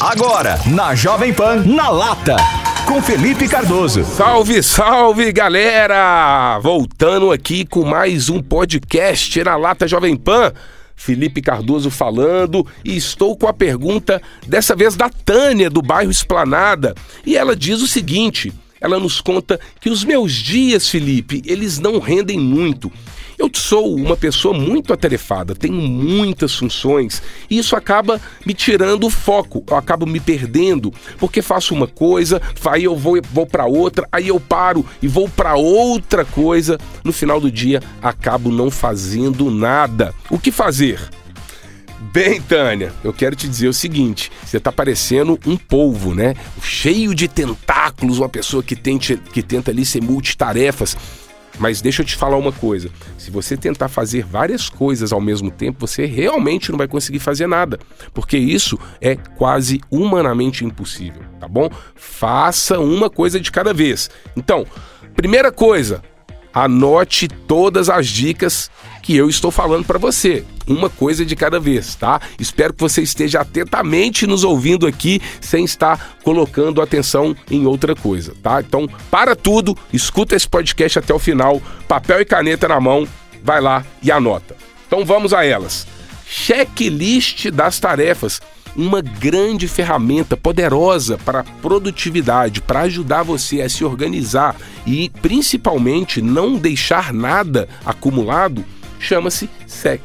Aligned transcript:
Agora, 0.00 0.58
na 0.64 0.94
Jovem 0.94 1.30
Pan, 1.30 1.62
na 1.62 1.90
lata, 1.90 2.34
com 2.88 3.02
Felipe 3.02 3.46
Cardoso. 3.46 4.02
Salve, 4.02 4.62
salve, 4.62 5.30
galera! 5.30 6.58
Voltando 6.58 7.30
aqui 7.30 7.66
com 7.66 7.84
mais 7.84 8.30
um 8.30 8.40
podcast 8.40 9.44
na 9.44 9.56
lata 9.56 9.86
Jovem 9.86 10.16
Pan. 10.16 10.54
Felipe 10.96 11.42
Cardoso 11.42 11.90
falando 11.90 12.66
e 12.82 12.96
estou 12.96 13.36
com 13.36 13.46
a 13.46 13.52
pergunta 13.52 14.22
dessa 14.46 14.74
vez 14.74 14.96
da 14.96 15.10
Tânia 15.10 15.68
do 15.68 15.82
bairro 15.82 16.10
Esplanada 16.10 16.94
e 17.26 17.36
ela 17.36 17.54
diz 17.54 17.82
o 17.82 17.86
seguinte: 17.86 18.54
ela 18.80 18.98
nos 18.98 19.20
conta 19.20 19.60
que 19.80 19.90
os 19.90 20.04
meus 20.04 20.32
dias, 20.32 20.88
Felipe, 20.88 21.42
eles 21.44 21.78
não 21.78 21.98
rendem 21.98 22.38
muito. 22.38 22.90
Eu 23.40 23.50
sou 23.54 23.96
uma 23.96 24.18
pessoa 24.18 24.52
muito 24.52 24.92
atarefada, 24.92 25.54
tenho 25.54 25.72
muitas 25.72 26.54
funções 26.54 27.22
e 27.48 27.56
isso 27.56 27.74
acaba 27.74 28.20
me 28.44 28.52
tirando 28.52 29.06
o 29.06 29.10
foco, 29.10 29.64
eu 29.66 29.76
acabo 29.78 30.04
me 30.04 30.20
perdendo, 30.20 30.92
porque 31.18 31.40
faço 31.40 31.74
uma 31.74 31.86
coisa, 31.86 32.42
aí 32.66 32.84
eu 32.84 32.94
vou, 32.94 33.18
vou 33.32 33.46
para 33.46 33.64
outra, 33.64 34.06
aí 34.12 34.28
eu 34.28 34.38
paro 34.38 34.84
e 35.00 35.08
vou 35.08 35.26
para 35.26 35.54
outra 35.54 36.22
coisa. 36.22 36.78
No 37.02 37.14
final 37.14 37.40
do 37.40 37.50
dia, 37.50 37.82
acabo 38.02 38.50
não 38.50 38.70
fazendo 38.70 39.50
nada. 39.50 40.14
O 40.30 40.38
que 40.38 40.52
fazer? 40.52 41.00
Bem, 42.00 42.40
Tânia, 42.40 42.94
eu 43.04 43.12
quero 43.12 43.36
te 43.36 43.46
dizer 43.46 43.68
o 43.68 43.74
seguinte: 43.74 44.32
você 44.42 44.58
tá 44.58 44.72
parecendo 44.72 45.38
um 45.46 45.54
polvo, 45.54 46.14
né? 46.14 46.34
Cheio 46.62 47.14
de 47.14 47.28
tentáculos, 47.28 48.18
uma 48.18 48.28
pessoa 48.28 48.62
que, 48.62 48.74
tente, 48.74 49.18
que 49.18 49.42
tenta 49.42 49.70
ali 49.70 49.84
ser 49.84 50.02
multitarefas. 50.02 50.96
Mas 51.58 51.82
deixa 51.82 52.00
eu 52.00 52.06
te 52.06 52.16
falar 52.16 52.38
uma 52.38 52.52
coisa: 52.52 52.88
se 53.18 53.30
você 53.30 53.54
tentar 53.54 53.88
fazer 53.88 54.24
várias 54.24 54.70
coisas 54.70 55.12
ao 55.12 55.20
mesmo 55.20 55.50
tempo, 55.50 55.86
você 55.86 56.06
realmente 56.06 56.70
não 56.70 56.78
vai 56.78 56.88
conseguir 56.88 57.18
fazer 57.18 57.46
nada, 57.46 57.78
porque 58.14 58.38
isso 58.38 58.78
é 58.98 59.14
quase 59.14 59.78
humanamente 59.90 60.64
impossível, 60.64 61.22
tá 61.38 61.46
bom? 61.46 61.68
Faça 61.94 62.80
uma 62.80 63.10
coisa 63.10 63.38
de 63.38 63.52
cada 63.52 63.74
vez. 63.74 64.08
Então, 64.34 64.64
primeira 65.14 65.52
coisa, 65.52 66.02
anote 66.50 67.28
todas 67.28 67.90
as 67.90 68.06
dicas 68.06 68.70
que 69.02 69.16
eu 69.16 69.28
estou 69.28 69.50
falando 69.50 69.84
para 69.84 69.98
você. 69.98 70.44
Uma 70.66 70.88
coisa 70.88 71.24
de 71.24 71.34
cada 71.34 71.58
vez, 71.58 71.94
tá? 71.94 72.20
Espero 72.38 72.72
que 72.72 72.80
você 72.80 73.02
esteja 73.02 73.40
atentamente 73.40 74.26
nos 74.26 74.44
ouvindo 74.44 74.86
aqui, 74.86 75.20
sem 75.40 75.64
estar 75.64 76.18
colocando 76.22 76.80
atenção 76.80 77.34
em 77.50 77.66
outra 77.66 77.94
coisa, 77.94 78.34
tá? 78.42 78.60
Então, 78.60 78.88
para 79.10 79.34
tudo, 79.34 79.76
escuta 79.92 80.36
esse 80.36 80.48
podcast 80.48 80.98
até 80.98 81.12
o 81.12 81.18
final, 81.18 81.60
papel 81.88 82.20
e 82.20 82.24
caneta 82.24 82.68
na 82.68 82.80
mão, 82.80 83.06
vai 83.42 83.60
lá 83.60 83.84
e 84.02 84.12
anota. 84.12 84.56
Então, 84.86 85.04
vamos 85.04 85.32
a 85.32 85.44
elas. 85.44 85.86
Checklist 86.26 87.50
das 87.50 87.80
tarefas 87.80 88.40
uma 88.76 89.00
grande 89.02 89.66
ferramenta 89.66 90.36
poderosa 90.36 91.18
para 91.18 91.44
produtividade, 91.60 92.60
para 92.60 92.82
ajudar 92.82 93.22
você 93.22 93.60
a 93.60 93.68
se 93.68 93.84
organizar 93.84 94.56
e 94.86 95.10
principalmente 95.20 96.22
não 96.22 96.56
deixar 96.56 97.12
nada 97.12 97.68
acumulado, 97.84 98.64
chama-se 99.00 99.48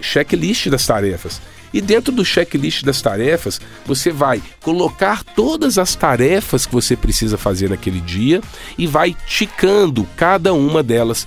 checklist 0.00 0.68
das 0.68 0.86
tarefas. 0.86 1.42
E 1.72 1.80
dentro 1.80 2.12
do 2.12 2.24
checklist 2.24 2.84
das 2.84 3.02
tarefas, 3.02 3.60
você 3.84 4.12
vai 4.12 4.40
colocar 4.62 5.24
todas 5.24 5.76
as 5.76 5.96
tarefas 5.96 6.64
que 6.64 6.72
você 6.72 6.96
precisa 6.96 7.36
fazer 7.36 7.68
naquele 7.68 8.00
dia 8.00 8.40
e 8.78 8.86
vai 8.86 9.14
ticando 9.26 10.06
cada 10.16 10.54
uma 10.54 10.84
delas 10.84 11.26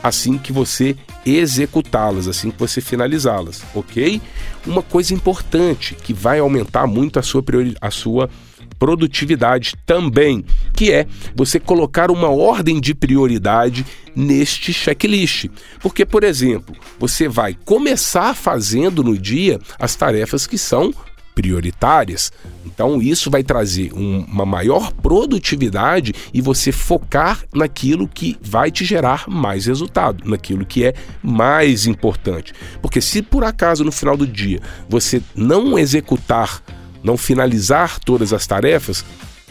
assim 0.00 0.38
que 0.38 0.52
você 0.52 0.96
executá-las, 1.26 2.28
assim 2.28 2.50
que 2.50 2.58
você 2.58 2.80
finalizá-las, 2.80 3.62
ok? 3.74 4.20
Uma 4.66 4.82
coisa 4.82 5.14
importante 5.14 5.94
que 5.94 6.12
vai 6.12 6.38
aumentar 6.38 6.86
muito 6.86 7.18
a 7.18 7.22
sua, 7.22 7.42
a 7.80 7.90
sua 7.90 8.30
produtividade 8.78 9.74
também, 9.86 10.44
que 10.82 10.90
é 10.90 11.06
você 11.32 11.60
colocar 11.60 12.10
uma 12.10 12.28
ordem 12.28 12.80
de 12.80 12.92
prioridade 12.92 13.86
neste 14.16 14.72
checklist. 14.72 15.46
Porque, 15.80 16.04
por 16.04 16.24
exemplo, 16.24 16.74
você 16.98 17.28
vai 17.28 17.56
começar 17.64 18.34
fazendo 18.34 19.04
no 19.04 19.16
dia 19.16 19.60
as 19.78 19.94
tarefas 19.94 20.44
que 20.44 20.58
são 20.58 20.92
prioritárias. 21.36 22.32
Então, 22.66 23.00
isso 23.00 23.30
vai 23.30 23.44
trazer 23.44 23.92
um, 23.94 24.24
uma 24.24 24.44
maior 24.44 24.92
produtividade 24.94 26.12
e 26.34 26.40
você 26.40 26.72
focar 26.72 27.44
naquilo 27.54 28.08
que 28.08 28.36
vai 28.42 28.68
te 28.68 28.84
gerar 28.84 29.28
mais 29.28 29.66
resultado, 29.66 30.28
naquilo 30.28 30.66
que 30.66 30.84
é 30.84 30.94
mais 31.22 31.86
importante. 31.86 32.52
Porque 32.82 33.00
se 33.00 33.22
por 33.22 33.44
acaso 33.44 33.84
no 33.84 33.92
final 33.92 34.16
do 34.16 34.26
dia 34.26 34.58
você 34.88 35.22
não 35.32 35.78
executar, 35.78 36.60
não 37.04 37.16
finalizar 37.16 38.00
todas 38.00 38.32
as 38.32 38.48
tarefas, 38.48 39.04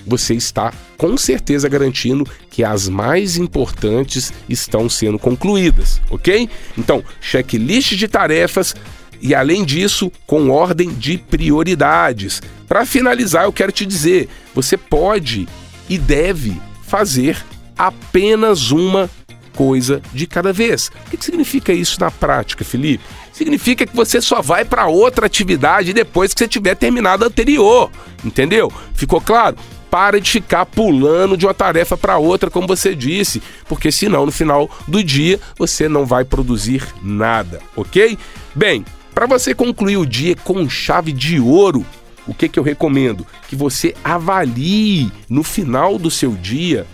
você 0.06 0.34
está 0.34 0.74
com 0.98 1.18
certeza 1.18 1.68
garantindo 1.68 2.28
que 2.50 2.64
as 2.64 2.88
mais 2.88 3.38
importantes 3.38 4.34
estão 4.48 4.90
sendo 4.90 5.18
concluídas, 5.18 6.02
ok? 6.10 6.50
Então, 6.78 7.04
checklist 7.20 7.94
de 7.96 8.08
tarefas 8.08 8.76
e, 9.22 9.36
além 9.36 9.64
disso, 9.64 10.12
com 10.26 10.50
ordem 10.50 10.90
de 10.90 11.18
prioridades. 11.18 12.42
Para 12.68 12.86
finalizar, 12.86 13.46
eu 13.46 13.54
quero 13.54 13.72
te 13.72 13.86
dizer: 13.86 14.28
você 14.54 14.76
pode 14.76 15.48
e 15.90 15.98
deve 15.98 16.60
fazer 16.88 17.38
apenas 17.78 18.72
uma 18.72 19.10
coisa 19.54 20.02
de 20.14 20.26
cada 20.26 20.52
vez. 20.52 20.92
O 21.08 21.18
que 21.18 21.24
significa 21.24 21.74
isso 21.74 22.00
na 22.00 22.10
prática, 22.10 22.64
Felipe? 22.64 23.04
Significa 23.32 23.86
que 23.86 23.96
você 23.96 24.22
só 24.22 24.42
vai 24.42 24.66
para 24.66 24.88
outra 24.88 25.26
atividade 25.26 25.94
depois 25.94 26.34
que 26.34 26.40
você 26.40 26.48
tiver 26.48 26.76
terminado 26.76 27.24
a 27.24 27.28
anterior, 27.28 27.90
entendeu? 28.24 28.72
Ficou 28.94 29.22
claro? 29.22 29.56
Para 29.92 30.20
de 30.22 30.32
ficar 30.32 30.66
pulando 30.66 31.38
de 31.38 31.46
uma 31.46 31.54
tarefa 31.54 31.98
para 31.98 32.18
outra, 32.18 32.50
como 32.50 32.66
você 32.66 32.96
disse, 32.96 33.44
porque 33.68 33.92
senão 33.92 34.26
no 34.26 34.32
final 34.32 34.72
do 34.88 35.04
dia 35.04 35.40
você 35.58 35.88
não 35.90 36.06
vai 36.06 36.24
produzir 36.24 36.84
nada, 37.04 37.62
ok? 37.76 38.18
Bem, 38.56 38.86
para 39.14 39.28
você 39.28 39.54
concluir 39.54 39.98
o 39.98 40.06
dia 40.06 40.36
com 40.36 40.68
chave 40.70 41.12
de 41.12 41.40
ouro, 41.40 41.86
o 42.26 42.34
que, 42.34 42.48
que 42.48 42.58
eu 42.58 42.64
recomendo? 42.64 43.28
Que 43.50 43.56
você 43.56 43.94
avalie 44.04 45.12
no 45.30 45.44
final 45.44 46.00
do 46.00 46.10
seu 46.10 46.32
dia 46.32 46.88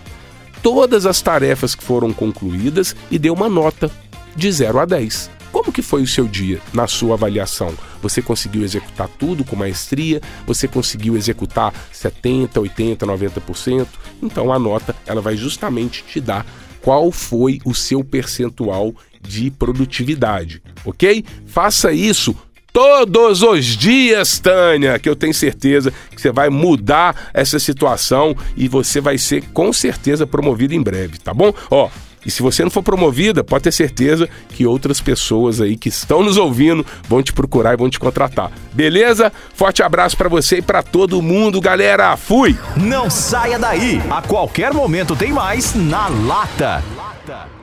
todas 0.64 1.06
as 1.06 1.22
tarefas 1.22 1.76
que 1.76 1.84
foram 1.84 2.12
concluídas 2.12 2.96
e 3.12 3.20
dê 3.20 3.30
uma 3.30 3.48
nota 3.48 3.92
de 4.36 4.52
0 4.52 4.80
a 4.80 4.86
10. 4.86 5.37
Como 5.58 5.74
que 5.74 5.82
foi 5.82 6.04
o 6.04 6.08
seu 6.08 6.28
dia 6.28 6.62
na 6.72 6.86
sua 6.86 7.16
avaliação? 7.16 7.74
Você 8.00 8.22
conseguiu 8.22 8.64
executar 8.64 9.10
tudo 9.18 9.44
com 9.44 9.56
maestria? 9.56 10.22
Você 10.46 10.68
conseguiu 10.68 11.18
executar 11.18 11.74
70, 11.92 12.60
80, 12.60 13.08
90%? 13.08 13.88
Então 14.22 14.54
a 14.54 14.60
nota 14.60 14.96
ela 15.08 15.20
vai 15.20 15.36
justamente 15.36 16.04
te 16.04 16.22
dar 16.22 16.46
qual 16.80 17.12
foi 17.12 17.60
o 17.66 17.74
seu 17.74 18.04
percentual 18.04 18.94
de 19.20 19.50
produtividade, 19.50 20.62
ok? 20.86 21.26
Faça 21.48 21.92
isso 21.92 22.36
todos 22.72 23.42
os 23.42 23.66
dias, 23.66 24.38
Tânia, 24.38 25.00
que 25.00 25.10
eu 25.10 25.16
tenho 25.16 25.34
certeza 25.34 25.92
que 26.12 26.22
você 26.22 26.32
vai 26.32 26.52
mudar 26.52 27.32
essa 27.34 27.58
situação 27.58 28.38
e 28.56 28.68
você 28.68 29.02
vai 29.02 29.18
ser 29.18 29.44
com 29.54 29.74
certeza 29.74 30.28
promovido 30.28 30.76
em 30.76 30.84
breve, 30.84 31.18
tá 31.18 31.34
bom? 31.34 31.52
Ó, 31.72 31.90
e 32.28 32.32
se 32.32 32.44
você 32.44 32.62
não 32.62 32.70
for 32.70 32.84
promovida, 32.84 33.42
pode 33.42 33.64
ter 33.64 33.72
certeza 33.72 34.28
que 34.50 34.68
outras 34.68 35.00
pessoas 35.00 35.62
aí 35.62 35.78
que 35.78 35.88
estão 35.88 36.22
nos 36.22 36.36
ouvindo 36.36 36.86
vão 37.08 37.24
te 37.24 37.32
procurar 37.32 37.74
e 37.74 37.78
vão 37.78 37.90
te 37.90 37.98
contratar. 37.98 38.52
Beleza? 38.74 39.32
Forte 39.56 39.82
abraço 39.82 40.18
para 40.18 40.28
você 40.28 40.58
e 40.58 40.62
para 40.62 40.84
todo 40.84 41.22
mundo, 41.22 41.62
galera. 41.62 42.18
Fui. 42.18 42.58
Não 42.76 43.10
saia 43.10 43.58
daí. 43.58 44.02
A 44.12 44.22
qualquer 44.22 44.74
momento 44.74 45.16
tem 45.16 45.32
mais 45.32 45.74
na 45.74 46.10
lata. 46.10 46.84
lata. 46.98 47.57